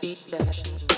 beat 0.00 0.18
session. 0.18 0.95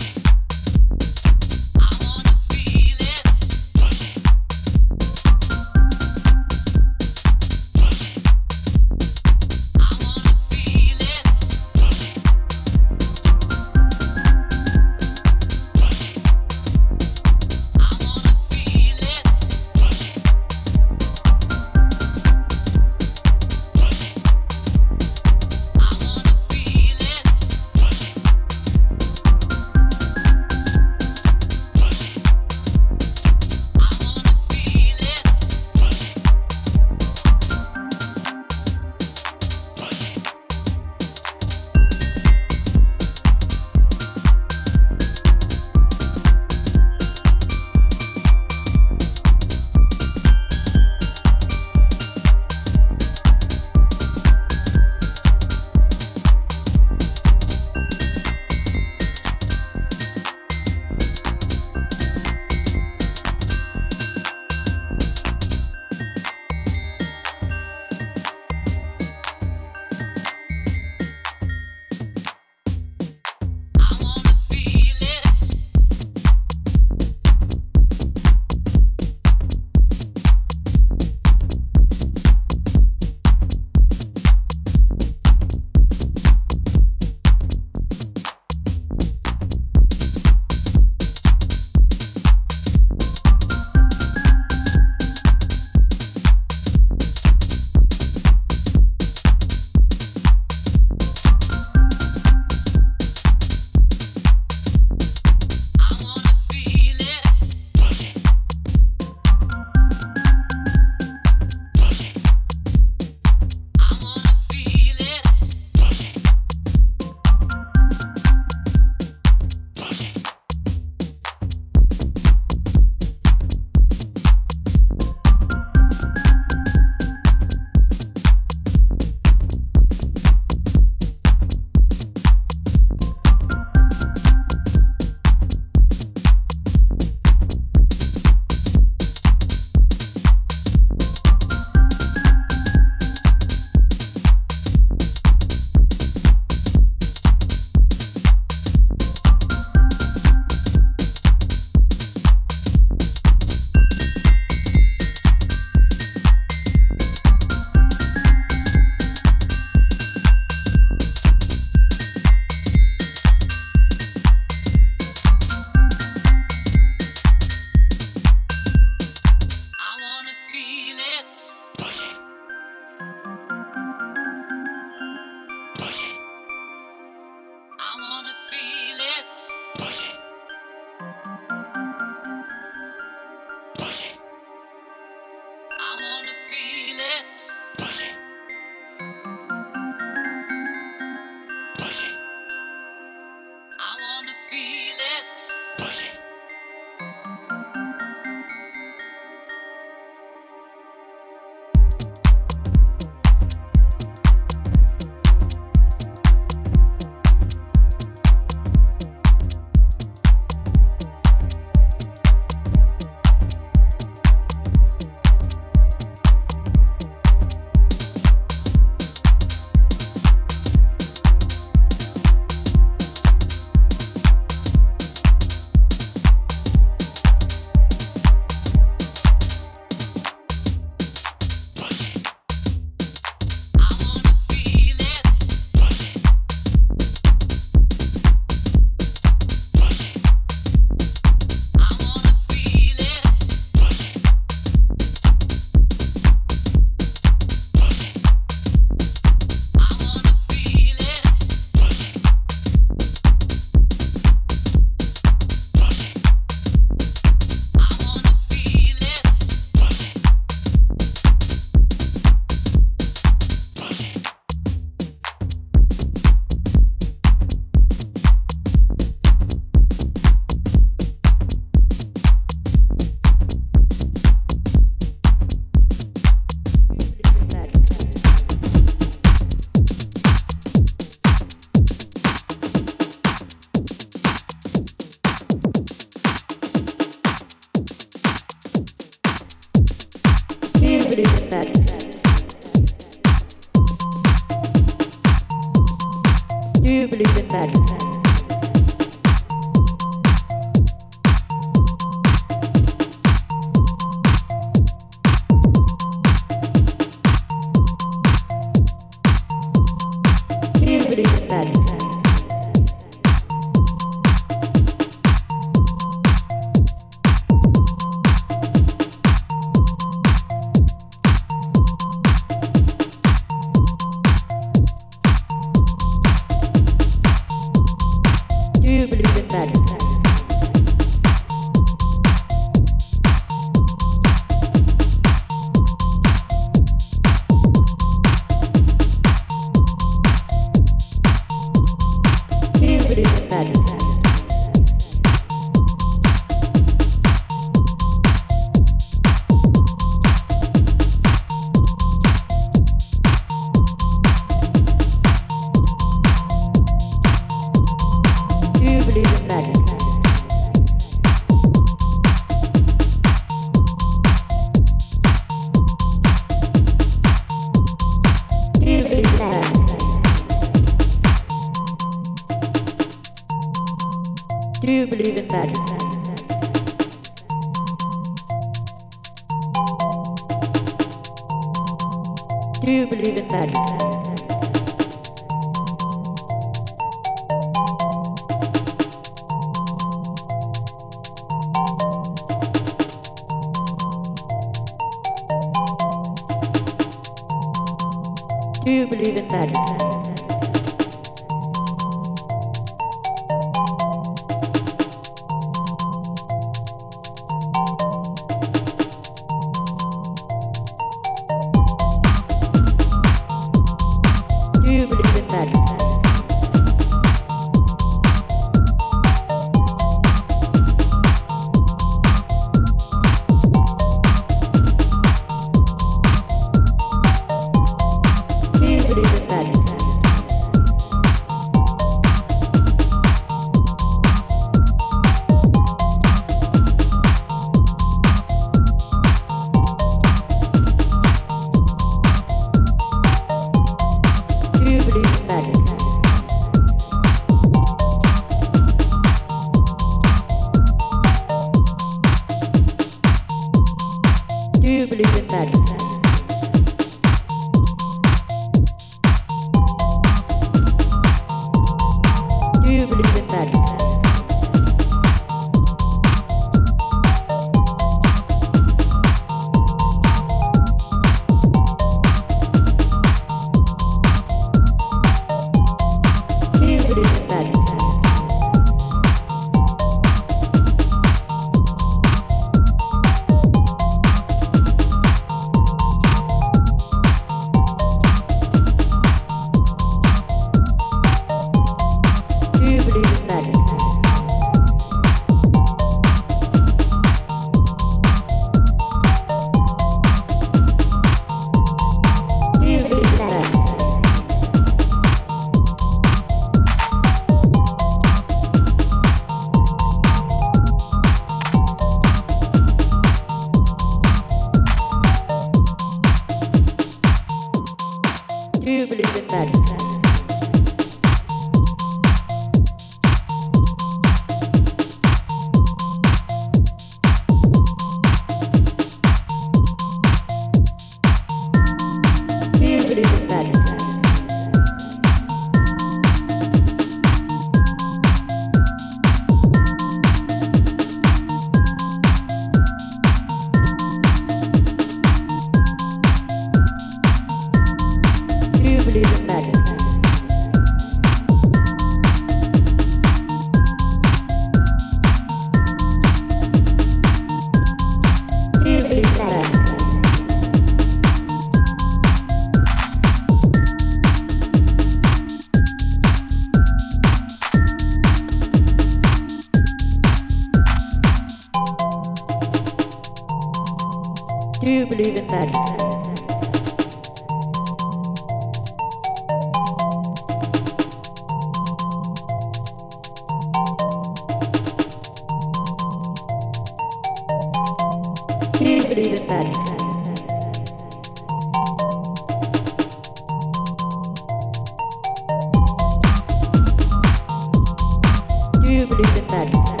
Treated 599.21 599.51
Magic. 599.51 600.00